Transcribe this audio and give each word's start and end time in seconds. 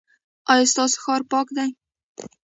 ایا 0.51 0.65
ستاسو 0.71 0.97
ښار 1.03 1.21
پاک 1.31 1.47
دی؟ 1.55 1.69